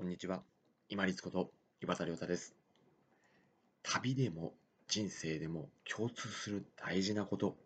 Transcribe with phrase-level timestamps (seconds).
[0.00, 0.42] こんにちは。
[0.88, 1.50] 今立こと
[1.82, 2.54] 岩田亮太です。
[3.82, 4.54] 旅でも
[4.88, 7.58] 人生でも共通する大事なこと。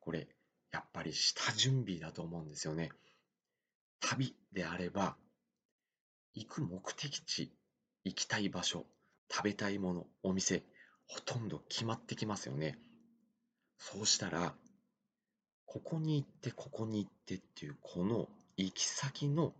[0.00, 0.26] これ、
[0.72, 2.90] やっぱり下準備だと思うんですよね。
[4.00, 5.14] 旅であれば、
[6.34, 7.52] 行く目的地、
[8.02, 8.84] 行きたい場所、
[9.30, 10.64] 食べたいもの、お店、
[11.06, 12.76] ほとんど決まってきますよね。
[13.78, 14.52] そうしたら、
[15.64, 19.54] ここに行って、ここに行ってっていう、この行き先の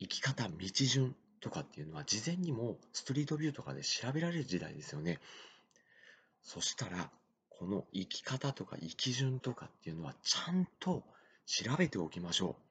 [0.00, 5.20] 生き方、道順とかっていうのは事前にもストリートビューとかで調べられる時代ですよね。
[6.42, 7.10] そしたら、
[7.48, 11.02] この生き方とか生き順とかっていうのはちゃんと
[11.46, 12.62] 調べておきましょう。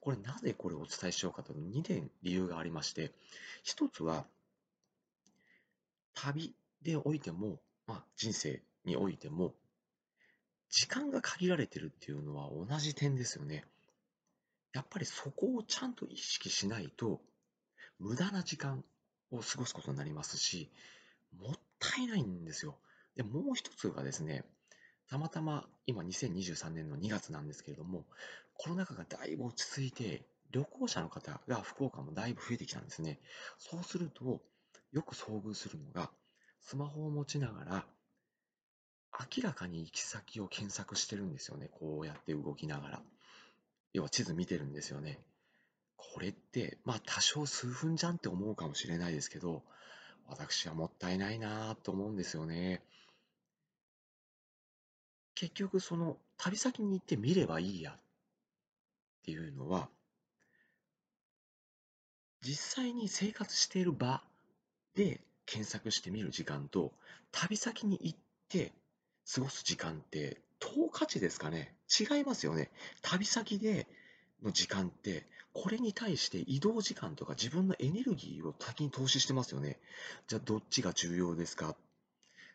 [0.00, 3.12] これなぜこれをお伝えしようかというと2点理由がありまして、
[3.62, 4.26] 一つは
[6.14, 9.54] 旅でおいても、まあ、人生においても
[10.70, 13.64] 時間が限られてるっていうのは同じ点ですよね。
[14.72, 17.20] やっぱりそこをちゃんと意識しないと、
[17.98, 18.84] 無駄な時間
[19.30, 20.70] を過ごすことになりますし、
[21.38, 22.78] もったいないんですよ。
[23.16, 24.44] で、もう一つがですね、
[25.08, 28.06] たまたま今2023年の2月なんですけれども、
[28.54, 33.20] コロナ禍がだいぶ落ち着いて、旅行者の方が福岡もだいぶ増えてきたんですね。
[33.58, 34.40] そうすると、
[34.92, 36.10] よく遭遇するのが、
[36.60, 37.86] スマホを持ちながら、
[39.36, 41.68] 明らかに行き先を検索してるんですよね。
[41.72, 43.02] こうやって動きながら。
[43.92, 45.18] 要は地図見てるんですよね。
[45.96, 49.62] これって、まあ多少数分じゃんって思うかもしれないですけど、
[50.26, 52.82] 私はもったいないなぁと思うんですよね。
[55.34, 58.00] 結局その旅先に行ってみればいいやっ
[59.24, 59.88] ていうのは、
[62.42, 64.22] 実際に生活している場
[64.94, 66.92] で検索してみる時間と、
[67.30, 68.72] 旅先に行って
[69.32, 70.40] 過ごす時間って
[70.74, 72.70] 等価値ですかね違いますよね。
[73.02, 73.86] 旅先で
[74.42, 79.78] の時間って、これに対して移動時間とか自分のエネルギーを先に投資してますよね。
[80.26, 81.76] じゃあどっちが重要ですか？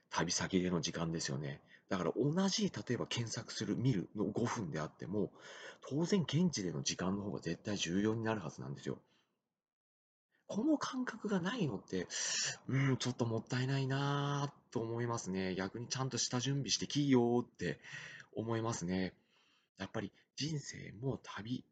[0.09, 1.61] 旅先での時間ですよね。
[1.89, 5.31] だから同じ、例えば検索する、見るの5分であっても、
[5.89, 8.97] 当然現地での時間の方が絶対重要になるはずなんですよ。
[10.47, 12.07] この感覚がないのって、
[12.67, 15.55] うん、ちょっともったいないなと思いますね。
[15.55, 17.79] 逆にちゃんと下準備してきいよって
[18.35, 19.13] 思いますね。
[19.79, 21.65] やっぱり人生も旅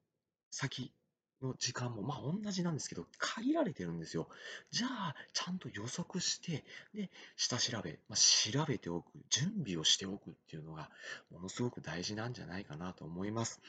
[0.49, 0.91] 先
[1.39, 4.27] の時間も、まあ同じなんですけど、限られてるんですよ。
[4.71, 10.89] じゃあ、ちゃんと予測して、で、下調べ、まあ、調べておく、準備をしておくっていうのが、
[11.29, 13.61] ものすごく大事なんじゃないかなと思います。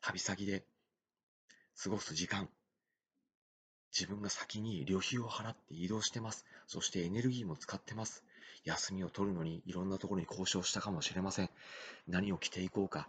[0.00, 0.64] 旅先で
[1.82, 2.48] 過ごす時間、
[3.92, 6.44] 自分が先に旅費を払って移動してます。
[6.66, 8.24] そしてエネルギーも使ってます。
[8.64, 11.50] 休みを取るのにいろんなところに交渉したかもしれません。
[12.08, 13.08] 何を着ていこうか。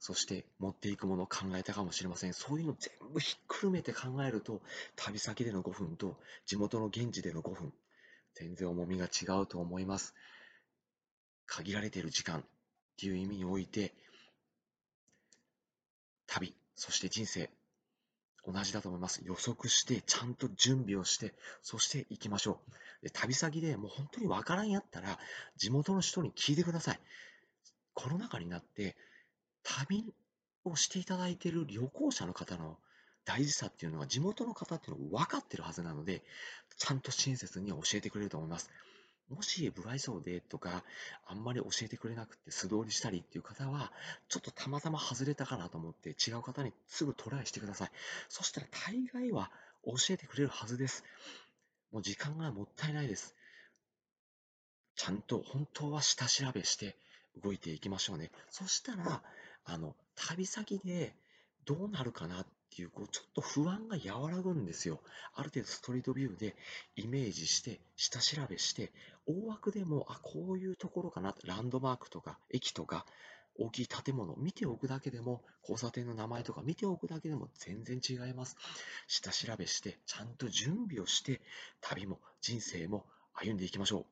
[0.00, 2.34] そして持っていくものを考えたかもしれません。
[2.34, 4.60] そういうの全部ひっくるめて考えると、
[4.96, 7.72] 旅先での5分と地元の現地での5分、
[8.34, 10.14] 全然重みが違うと思います。
[11.46, 12.44] 限られている時間っ
[12.98, 13.94] ていう意味において、
[16.26, 17.48] 旅、そして人生、
[18.46, 19.22] 同じだと思います。
[19.24, 22.60] 予測して、ちゃんと準備をして、そして行きましょ
[23.02, 23.04] う。
[23.04, 25.18] で旅先でもう本当にわからんやったら、
[25.56, 27.00] 地元の人に聞いてください。
[27.94, 28.96] コロナ禍になって、
[29.62, 30.04] 旅
[30.64, 32.78] をしていただいている旅行者の方の
[33.24, 36.22] 大事さっていうのは地元の方っていうのが分かってるはずなので、
[36.76, 38.70] ちゃんと親切に教えてくれると思います。
[39.28, 40.84] もし不愛想でとか、
[41.26, 43.92] あんまり教えてくれなくて素通りしたりっていう方は、
[44.28, 47.90] ちょっとたまたま外れたかなと思って違う方にすぐトライしてください。
[48.28, 49.50] そしたら大概は
[49.84, 51.04] 教えてくれるはずです。
[51.90, 53.34] もう時間がもったいないです。
[54.96, 56.96] ちゃんと本当は下調べして
[57.42, 58.30] 動いていきましょうね。
[58.50, 59.22] そしたら、
[59.64, 61.14] あの、旅先で
[61.64, 65.00] どうなるかなっていう、こう、ちょっと不安が和らぐんですよ。
[65.34, 66.56] ある程度ストリートビューで
[66.96, 68.92] イメージして、下調べして、
[69.26, 73.06] 大枠でも、あ、こういうところかな、ランドマークとか、駅とか、
[73.56, 78.56] 大きい建物見ておくだけでも、交差点の名前とか見ておくだけでも全然違います。
[79.06, 81.40] 下調べして、ちゃんと準備をして、
[81.80, 84.06] 旅も人生も歩んでいきましょう。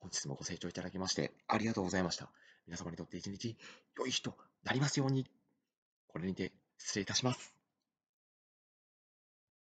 [0.00, 2.30] 本日もご清聴いただきましてありがとうございました。
[2.66, 3.56] 皆様にとって一日
[3.98, 5.26] 良い日となりますように。
[6.08, 7.55] これにて失礼いたします。